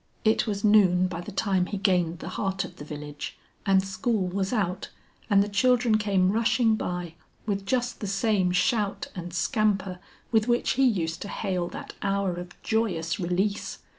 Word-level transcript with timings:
It 0.25 0.47
was 0.47 0.63
noon 0.63 1.05
by 1.07 1.21
the 1.21 1.31
time 1.31 1.67
he 1.67 1.77
gained 1.77 2.17
the 2.21 2.29
heart 2.29 2.65
of 2.65 2.77
the 2.77 2.83
village, 2.83 3.37
and 3.67 3.83
school 3.85 4.27
was 4.27 4.51
out 4.51 4.89
and 5.29 5.43
the 5.43 5.47
children 5.47 5.99
came 5.99 6.31
rushing 6.31 6.75
by 6.75 7.13
with 7.45 7.67
just 7.67 7.99
the 7.99 8.07
same 8.07 8.51
shout 8.51 9.09
and 9.13 9.31
scamper 9.31 9.99
with 10.31 10.47
which 10.47 10.71
he 10.71 10.85
used 10.87 11.21
to 11.21 11.27
hail 11.27 11.67
that 11.67 11.93
hour 12.01 12.37
of 12.37 12.59
joyous 12.63 13.19
release. 13.19 13.77